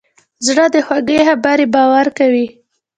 زړه 0.45 0.65
د 0.73 0.75
خوږې 0.85 1.19
خبرې 1.27 1.65
باور 1.75 2.07
کوي. 2.17 2.47